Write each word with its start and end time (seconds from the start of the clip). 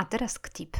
A 0.00 0.04
teraz 0.04 0.38
KTIP, 0.38 0.76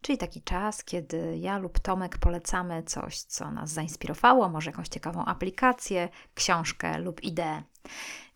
czyli 0.00 0.18
taki 0.18 0.42
czas, 0.42 0.84
kiedy 0.84 1.38
ja 1.38 1.58
lub 1.58 1.78
Tomek 1.78 2.18
polecamy 2.18 2.82
coś, 2.82 3.20
co 3.20 3.50
nas 3.50 3.70
zainspirowało, 3.70 4.48
może 4.48 4.70
jakąś 4.70 4.88
ciekawą 4.88 5.24
aplikację, 5.24 6.08
książkę 6.34 6.98
lub 6.98 7.22
ideę. 7.22 7.62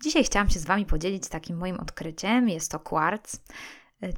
Dzisiaj 0.03 0.25
chciałam 0.25 0.51
się 0.51 0.59
z 0.59 0.65
Wami 0.65 0.87
podzielić 0.87 1.29
takim 1.29 1.57
moim 1.57 1.81
odkryciem. 1.81 2.49
Jest 2.49 2.71
to 2.71 2.81
Quartz. 2.81 3.37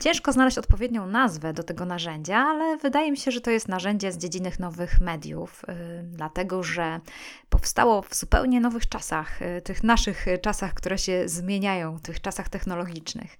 Ciężko 0.01 0.33
znaleźć 0.33 0.59
odpowiednią 0.59 1.07
nazwę 1.07 1.53
do 1.53 1.63
tego 1.63 1.85
narzędzia, 1.85 2.37
ale 2.37 2.77
wydaje 2.77 3.11
mi 3.11 3.17
się, 3.17 3.31
że 3.31 3.41
to 3.41 3.51
jest 3.51 3.69
narzędzie 3.69 4.13
z 4.13 4.19
dziedziny 4.19 4.51
nowych 4.59 5.01
mediów, 5.01 5.63
yy, 5.69 5.75
dlatego 6.03 6.63
że 6.63 7.01
powstało 7.49 8.03
w 8.03 8.15
zupełnie 8.15 8.61
nowych 8.61 8.89
czasach, 8.89 9.41
yy, 9.41 9.63
tych 9.63 9.85
naszych 9.85 10.27
czasach, 10.43 10.75
które 10.75 10.99
się 10.99 11.29
zmieniają, 11.29 11.99
tych 11.99 12.21
czasach 12.21 12.49
technologicznych. 12.49 13.39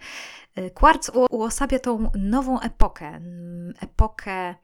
Quartz 0.75 1.11
uosabia 1.31 1.79
tą 1.79 2.11
nową 2.15 2.61
epokę, 2.61 3.21
epokę 3.81 4.55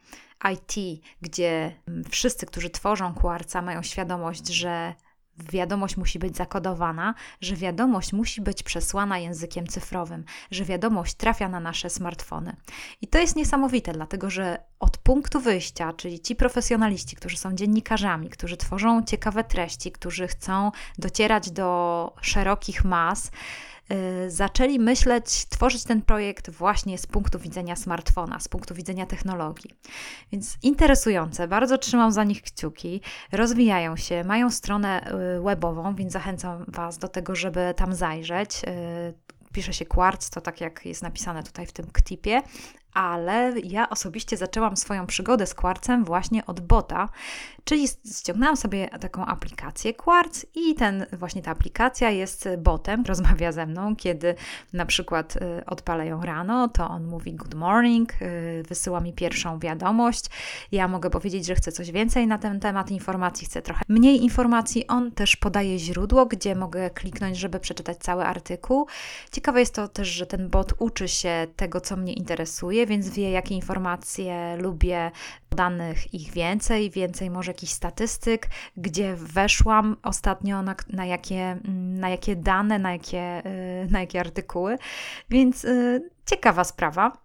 IT, 0.53 1.03
gdzie 1.23 1.73
wszyscy, 2.11 2.47
którzy 2.47 2.71
tworzą 2.71 3.15
Quartza, 3.15 3.63
mają 3.63 3.83
świadomość, 3.83 4.49
że 4.49 4.95
wiadomość 5.39 5.97
musi 5.97 6.19
być 6.19 6.37
zakodowana, 6.37 7.15
że 7.41 7.57
wiadomość 7.57 8.13
musi 8.13 8.41
być 8.41 8.63
przesłana 8.63 9.19
językiem 9.19 9.67
cyfrowym, 9.67 10.25
że 10.51 10.65
wiadomość 10.65 11.15
trafia 11.15 11.49
na 11.49 11.61
nasze 11.61 11.91
smartfony. 11.91 12.57
I 13.01 13.07
to 13.07 13.19
jest 13.19 13.37
niesamowite, 13.37 13.93
dlatego 13.93 14.31
że 14.31 14.59
od 14.81 14.99
punktu 14.99 15.41
wyjścia, 15.41 15.93
czyli 15.93 16.21
ci 16.21 16.37
profesjonaliści, 16.37 17.17
którzy 17.17 17.37
są 17.37 17.55
dziennikarzami, 17.55 18.29
którzy 18.29 18.57
tworzą 18.57 19.03
ciekawe 19.03 19.45
treści, 19.45 19.93
którzy 19.93 20.29
chcą 20.29 20.71
docierać 20.99 21.51
do 21.51 22.13
szerokich 22.21 22.85
mas, 22.85 23.31
zaczęli 24.29 24.79
myśleć, 24.79 25.47
tworzyć 25.47 25.85
ten 25.85 26.03
projekt 26.03 26.51
właśnie 26.51 26.99
z 26.99 27.07
punktu 27.07 27.39
widzenia 27.39 27.77
smartfona, 27.77 28.41
z 28.41 28.49
punktu 28.49 28.75
widzenia 28.75 29.07
technologii. 29.07 29.71
Więc 30.33 30.57
interesujące, 30.63 31.49
bardzo 31.49 31.79
trzymam 31.79 32.13
za 32.13 32.25
nich 32.25 32.43
kciuki, 32.43 33.01
rozwijają 33.33 33.97
się, 33.97 34.25
mają 34.25 34.51
stronę 34.51 35.13
y, 35.39 35.43
webową, 35.43 35.95
więc 35.95 36.13
zachęcam 36.13 36.65
Was 36.69 36.99
do 36.99 37.09
tego, 37.09 37.37
żeby 37.37 37.75
tam 37.77 37.95
zajrzeć. 37.95 38.63
Y, 38.65 39.33
pisze 39.53 39.73
się 39.73 39.87
Quartz, 39.87 40.31
to 40.31 40.41
tak 40.41 40.61
jak 40.61 40.87
jest 40.87 41.03
napisane 41.03 41.43
tutaj 41.43 41.67
w 41.67 41.73
tym 41.73 41.87
ktipie, 41.93 42.43
ale 42.95 43.53
ja 43.65 43.91
osobiście 43.91 44.37
zaczęłam 44.37 44.77
swoją 44.77 45.07
przygodę 45.07 45.47
z 45.47 45.55
Quartzem 45.55 46.05
właśnie 46.05 46.47
od 46.47 46.61
bota, 46.61 47.09
czyli 47.65 47.89
ściągnęłam 48.19 48.57
sobie 48.57 48.89
taką 48.89 49.27
aplikację 49.27 49.95
Quartz 49.95 50.47
i 50.55 50.75
ten 50.75 51.07
właśnie 51.13 51.43
ta 51.43 51.51
aplikacja 51.51 52.11
jest 52.11 52.49
botem, 52.59 53.05
rozmawia 53.09 53.53
ze 53.53 53.67
mną, 53.67 53.97
kiedy 53.97 54.35
na 54.73 54.87
przykład 54.87 55.37
y, 55.37 55.65
odpalę 55.67 56.07
ją 56.07 56.23
rano, 56.23 56.69
to 56.69 56.89
on 56.89 57.05
mówi 57.05 57.35
good 57.35 57.55
morning, 57.55 58.23
y, 58.23 58.63
wysyła 58.69 59.01
mi 59.01 59.13
pierwszą 59.13 59.59
wiadomość, 59.59 60.25
ja 60.73 60.89
mogę 60.89 61.11
powiedzieć, 61.11 61.47
że 61.47 61.55
chcę 61.55 61.73
coś 61.73 61.91
więcej 61.91 62.27
na 62.27 62.39
ten 62.39 62.61
temat 62.61 62.91
informacji, 62.91 63.47
chcę 63.47 63.63
trochę 63.63 63.85
mniej 63.89 64.23
informacji, 64.23 64.87
on 64.87 65.13
też 65.13 65.37
podaje 65.37 65.79
źródło, 65.79 66.27
gdzie 66.27 66.55
mogę 66.55 66.91
kliknąć, 66.91 67.37
żeby 67.39 67.61
przeczytać 67.61 67.99
cały 67.99 68.25
artykuł. 68.25 68.87
Ciekawe 69.33 69.61
jest 69.61 69.75
to 69.75 69.89
też, 69.89 70.09
że 70.09 70.27
ten 70.27 70.49
bot 70.49 70.73
uczy 70.79 71.09
się 71.09 71.47
tego, 71.57 71.81
co 71.81 71.97
mnie 71.97 72.13
interesuje, 72.13 72.82
więc 72.87 73.11
wie, 73.11 73.31
jakie 73.31 73.55
informacje 73.55 74.57
lubię, 74.57 75.11
danych 75.51 76.15
ich 76.15 76.33
więcej, 76.33 76.91
więcej 76.91 77.31
może 77.31 77.51
jakichś 77.51 77.73
statystyk, 77.73 78.49
gdzie 78.77 79.17
weszłam 79.17 79.97
ostatnio, 80.03 80.63
na, 80.63 80.75
na, 80.89 81.07
jakie, 81.07 81.59
na 81.75 82.09
jakie 82.09 82.37
dane, 82.37 82.79
na 82.79 82.93
jakie, 82.93 83.43
y, 83.85 83.91
na 83.91 84.01
jakie 84.01 84.21
artykuły. 84.21 84.79
Więc 85.31 85.65
y, 85.65 86.11
ciekawa 86.27 86.65
sprawa. 86.65 87.22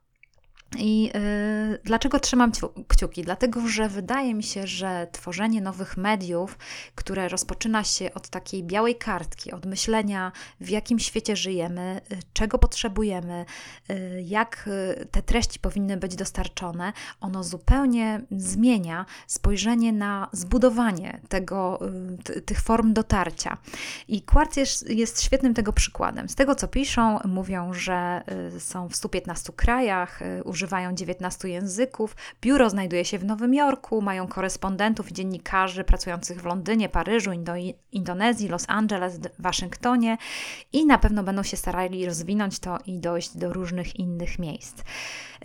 I 0.78 1.04
yy, 1.04 1.80
dlaczego 1.84 2.20
trzymam 2.20 2.52
kciuki? 2.88 3.22
Dlatego, 3.22 3.68
że 3.68 3.90
wydaje 3.90 4.34
mi 4.34 4.44
się, 4.44 4.68
że 4.68 5.08
tworzenie 5.12 5.62
nowych 5.62 5.98
mediów, 5.98 6.58
które 6.96 7.30
rozpoczyna 7.30 7.84
się 7.84 8.14
od 8.14 8.30
takiej 8.30 8.64
białej 8.64 8.96
kartki, 8.96 9.52
od 9.52 9.66
myślenia, 9.66 10.32
w 10.62 10.70
jakim 10.70 11.00
świecie 11.00 11.36
żyjemy, 11.36 12.02
yy, 12.10 12.18
czego 12.34 12.58
potrzebujemy, 12.58 13.46
yy, 13.90 14.22
jak 14.22 14.68
y, 14.68 15.06
te 15.12 15.22
treści 15.22 15.60
powinny 15.60 15.98
być 15.98 16.16
dostarczone, 16.16 16.94
ono 17.22 17.44
zupełnie 17.44 18.22
zmienia 18.32 19.06
spojrzenie 19.28 19.94
na 19.94 20.30
zbudowanie 20.32 21.20
tego, 21.30 21.80
y, 22.30 22.42
tych 22.42 22.62
form 22.62 22.94
dotarcia. 22.94 23.58
I 24.08 24.22
Quartz 24.22 24.58
jest, 24.58 24.90
jest 24.90 25.24
świetnym 25.24 25.54
tego 25.54 25.74
przykładem. 25.74 26.30
Z 26.30 26.36
tego, 26.36 26.56
co 26.56 26.68
piszą, 26.68 27.20
mówią, 27.26 27.74
że 27.74 28.24
y, 28.56 28.60
są 28.60 28.88
w 28.90 28.96
115 28.96 29.54
krajach, 29.54 30.20
używają 30.44 30.67
19 30.96 31.50
języków. 31.50 32.16
Biuro 32.42 32.70
znajduje 32.70 33.06
się 33.06 33.18
w 33.18 33.26
Nowym 33.26 33.54
Jorku, 33.54 34.02
mają 34.02 34.28
korespondentów 34.28 35.12
i 35.12 35.14
dziennikarzy 35.14 35.84
pracujących 35.84 36.42
w 36.42 36.46
Londynie, 36.46 36.90
Paryżu, 36.90 37.32
Indo 37.32 37.54
Indonezji, 37.92 38.50
Los 38.50 38.66
Angeles, 38.68 39.20
Waszyngtonie 39.40 40.18
i 40.74 40.86
na 40.86 40.98
pewno 40.98 41.24
będą 41.24 41.44
się 41.44 41.58
starali 41.58 42.06
rozwinąć 42.06 42.60
to 42.60 42.78
i 42.86 43.00
dojść 43.00 43.38
do 43.38 43.54
różnych 43.54 43.96
innych 44.00 44.40
miejsc. 44.40 44.84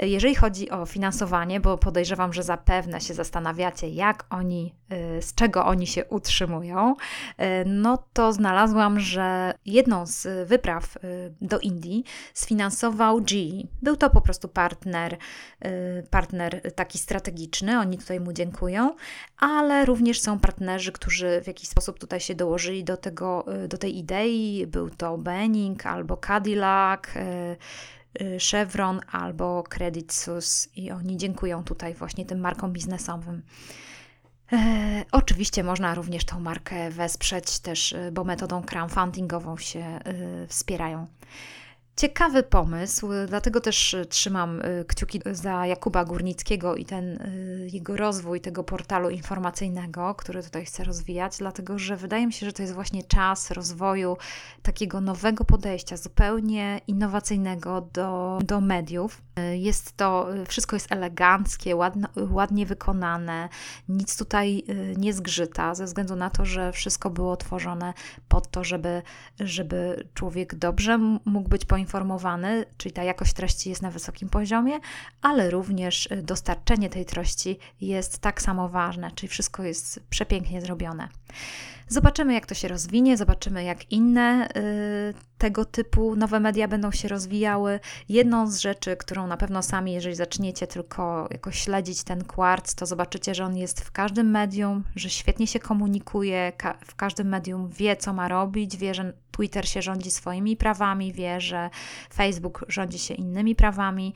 Jeżeli 0.01 0.35
chodzi 0.35 0.71
o 0.71 0.87
finansowanie, 0.87 1.61
bo 1.61 1.79
podejrzewam, 1.79 2.33
że 2.33 2.43
zapewne 2.43 3.01
się 3.01 3.15
zastanawiacie, 3.15 3.89
jak 3.89 4.25
oni, 4.31 4.75
y, 5.19 5.23
z 5.23 5.35
czego 5.35 5.67
oni 5.67 5.87
się 5.87 6.05
utrzymują, 6.05 6.95
y, 6.95 7.45
no 7.67 8.05
to 8.13 8.33
znalazłam, 8.33 9.01
że 9.01 9.55
jedną 9.67 10.07
z 10.07 10.49
wypraw 10.49 10.97
y, 10.97 11.35
do 11.41 11.59
Indii 11.59 12.05
sfinansował 12.35 13.21
GE. 13.21 13.69
Był 13.83 13.97
to 13.97 14.11
po 14.11 14.21
prostu 14.21 14.49
partner, 14.49 15.02
partner 16.11 16.73
taki 16.75 16.99
strategiczny, 16.99 17.79
oni 17.79 17.99
tutaj 17.99 18.21
mu 18.21 18.33
dziękują, 18.33 18.97
ale 19.39 19.85
również 19.85 20.21
są 20.21 20.39
partnerzy, 20.39 20.93
którzy 20.93 21.41
w 21.45 21.47
jakiś 21.47 21.69
sposób 21.69 21.99
tutaj 21.99 22.21
się 22.21 22.35
dołożyli 22.35 22.85
do, 22.85 22.97
tego, 22.97 23.45
do 23.69 23.79
tej 23.79 23.99
idei. 23.99 24.67
Był 24.67 24.91
to 24.91 25.19
Benning 25.19 25.87
albo 25.87 26.17
Cadillac 26.17 27.03
Y, 28.21 28.39
Chevron 28.51 29.01
albo 29.13 29.63
Credit 29.63 30.13
Suisse 30.13 30.69
i 30.77 30.91
oni 30.91 31.17
dziękują 31.17 31.65
tutaj 31.65 31.95
właśnie 31.95 32.27
tym 32.27 32.41
markom 32.41 32.73
biznesowym. 32.73 33.43
E, 34.53 35.05
oczywiście 35.13 35.65
można 35.65 35.95
również 35.95 36.25
tą 36.25 36.41
markę 36.41 36.91
wesprzeć 36.91 37.59
też, 37.59 37.93
y, 37.93 38.13
bo 38.13 38.25
metodą 38.25 38.63
crowdfundingową 38.63 39.57
się 39.57 40.01
y, 40.45 40.47
wspierają. 40.47 41.07
Ciekawy 41.97 42.43
pomysł, 42.43 43.09
dlatego 43.29 43.61
też 43.61 43.97
trzymam 44.09 44.61
y, 44.61 44.85
kciuki 44.89 45.21
za 45.33 45.67
Jakuba 45.67 46.05
Górnickiego 46.05 46.77
i 46.77 46.85
ten 46.85 47.17
y, 47.17 47.69
jego 47.73 47.97
rozwój 47.97 48.41
tego 48.41 48.65
portalu 48.65 49.11
informacyjnego, 49.11 50.15
który 50.15 50.43
tutaj 50.43 50.65
chcę 50.65 50.85
rozwijać, 50.85 51.39
dlatego 51.39 51.79
że 51.79 51.97
wydaje 51.97 52.27
mi 52.27 52.33
się, 52.33 52.47
że 52.47 52.53
to 52.53 52.63
jest 52.63 52.75
właśnie 52.75 53.05
czas 53.05 53.51
rozwoju 53.51 54.17
takiego 54.63 55.01
nowego 55.01 55.45
podejścia, 55.45 55.97
zupełnie 55.97 56.81
innowacyjnego 56.87 57.89
do, 57.93 58.39
do 58.45 58.61
mediów. 58.61 59.23
Y, 59.39 59.57
jest 59.57 59.97
to, 59.97 60.27
wszystko 60.49 60.77
jest 60.77 60.93
eleganckie, 60.93 61.77
ładno, 61.77 62.09
ładnie 62.31 62.67
wykonane, 62.67 63.49
nic 63.89 64.17
tutaj 64.17 64.65
nie 64.97 65.13
zgrzyta, 65.13 65.75
ze 65.75 65.85
względu 65.85 66.17
na 66.17 66.31
to, 66.31 66.45
że 66.45 66.73
wszystko 66.73 67.11
było 67.11 67.37
tworzone 67.37 67.95
pod 68.29 68.51
to, 68.51 68.65
żeby, 68.65 69.03
żeby 69.41 70.09
człowiek 70.15 70.55
dobrze 70.55 70.99
mógł 71.25 71.49
być 71.49 71.65
poinformowany, 71.65 72.65
czyli 72.77 72.93
ta 72.93 73.03
jakość 73.03 73.33
treści 73.33 73.71
jest 73.71 73.83
na 73.83 73.91
wysokim 73.91 74.29
poziomie, 74.29 74.81
ale 75.23 75.51
również 75.51 76.07
y, 76.07 76.23
dostarczenie 76.23 76.91
tej 76.91 77.05
treści 77.05 77.59
jest 77.81 78.19
tak 78.19 78.43
samo 78.43 78.69
ważne, 78.69 79.11
czyli 79.11 79.29
wszystko 79.29 79.63
jest 79.63 80.01
przepięknie 80.11 80.61
zrobione. 80.61 81.09
Zobaczymy, 81.89 82.35
jak 82.35 82.47
to 82.47 82.55
się 82.55 82.69
rozwinie, 82.69 83.17
zobaczymy, 83.17 83.65
jak 83.65 83.93
inne 83.93 84.49
y, 84.57 85.15
tego 85.43 85.65
typu 85.65 86.17
nowe 86.17 86.41
media 86.41 86.69
będą 86.69 86.91
się 86.91 87.09
rozwijały. 87.09 87.81
Jedną 88.09 88.51
z 88.51 88.59
rzeczy, 88.59 88.97
którą 88.97 89.27
na 89.27 89.37
pewno 89.37 89.63
sami, 89.63 89.93
jeżeli 89.93 90.15
zaczniecie 90.15 90.67
tylko 90.67 91.29
jakoś 91.31 91.59
śledzić 91.59 92.03
ten 92.03 92.25
kwarc, 92.25 92.75
to 92.75 92.87
zobaczycie, 92.87 93.35
że 93.35 93.45
on 93.45 93.57
jest 93.57 93.81
w 93.81 93.91
każdym 93.91 94.31
medium, 94.31 94.85
że 94.97 95.11
świetnie 95.11 95.47
się 95.47 95.59
komunikuje, 95.59 96.53
ka 96.57 96.79
w 96.87 96.95
każdym 96.95 97.29
medium 97.29 97.71
wie, 97.71 97.97
co 97.97 98.13
ma 98.13 98.29
robić, 98.29 98.77
wie, 98.77 98.95
że 98.95 99.13
Twitter 99.33 99.69
się 99.69 99.83
rządzi 99.83 100.11
swoimi 100.11 100.57
prawami, 100.57 101.13
wie, 101.13 101.41
że 101.41 101.71
Facebook 102.15 102.65
rządzi 102.69 102.99
się 102.99 103.15
innymi 103.15 103.55
prawami, 103.55 104.15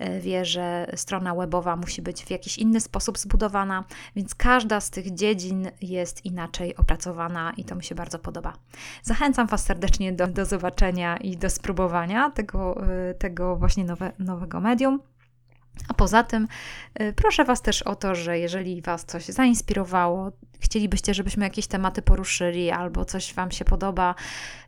y, 0.00 0.20
wie, 0.20 0.44
że 0.44 0.86
strona 0.96 1.34
webowa 1.34 1.76
musi 1.76 2.02
być 2.02 2.24
w 2.24 2.30
jakiś 2.30 2.58
inny 2.58 2.80
sposób 2.80 3.18
zbudowana, 3.18 3.84
więc 4.16 4.34
każda 4.34 4.80
z 4.80 4.90
tych 4.90 5.14
dziedzin 5.14 5.70
jest 5.80 6.24
inaczej 6.24 6.76
opracowana 6.76 7.52
i 7.56 7.64
to 7.64 7.74
mi 7.74 7.84
się 7.84 7.94
bardzo 7.94 8.18
podoba. 8.18 8.52
Zachęcam 9.02 9.46
Was 9.46 9.64
serdecznie 9.64 10.12
do, 10.12 10.26
do 10.26 10.44
zobaczenia 10.44 10.61
i 11.20 11.36
do 11.36 11.50
spróbowania 11.50 12.30
tego, 12.30 12.84
y, 13.10 13.14
tego 13.14 13.56
właśnie 13.56 13.84
nowe, 13.84 14.12
nowego 14.18 14.60
medium. 14.60 15.00
A 15.88 15.94
poza 15.94 16.22
tym 16.22 16.48
y, 17.00 17.12
proszę 17.12 17.44
Was 17.44 17.62
też 17.62 17.82
o 17.82 17.96
to, 17.96 18.14
że 18.14 18.38
jeżeli 18.38 18.82
Was 18.82 19.04
coś 19.04 19.24
zainspirowało, 19.24 20.32
chcielibyście, 20.60 21.14
żebyśmy 21.14 21.44
jakieś 21.44 21.66
tematy 21.66 22.02
poruszyli 22.02 22.70
albo 22.70 23.04
coś 23.04 23.34
Wam 23.34 23.50
się 23.50 23.64
podoba, 23.64 24.14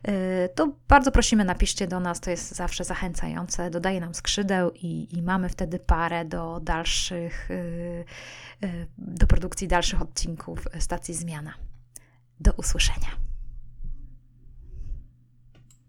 y, 0.07 0.11
to 0.55 0.73
bardzo 0.87 1.11
prosimy, 1.11 1.45
napiszcie 1.45 1.87
do 1.87 1.99
nas, 1.99 2.19
to 2.19 2.31
jest 2.31 2.55
zawsze 2.55 2.83
zachęcające, 2.83 3.69
dodaje 3.69 3.99
nam 3.99 4.13
skrzydeł 4.13 4.71
i, 4.71 5.17
i 5.17 5.21
mamy 5.21 5.49
wtedy 5.49 5.79
parę 5.79 6.25
do 6.25 6.59
dalszych, 6.59 7.49
do 8.97 9.27
produkcji 9.27 9.67
dalszych 9.67 10.01
odcinków 10.01 10.67
stacji 10.79 11.13
Zmiana. 11.13 11.53
Do 12.39 12.51
usłyszenia. 12.51 13.24